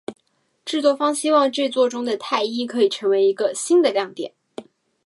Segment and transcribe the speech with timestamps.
[0.65, 4.33] 制作方希望这作中的泰伊可以成为一个新的亮点。